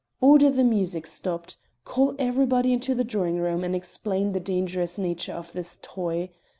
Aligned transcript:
"Order 0.19 0.49
the 0.49 0.63
music 0.63 1.05
stopped; 1.05 1.57
call 1.85 2.15
everybody 2.17 2.73
into 2.73 2.95
the 2.95 3.03
drawing 3.03 3.37
room 3.37 3.63
and 3.63 3.75
explain 3.75 4.31
the 4.31 4.39
dangerous 4.39 4.97
nature 4.97 5.33
of 5.33 5.53
this 5.53 5.77
toy. 5.83 6.29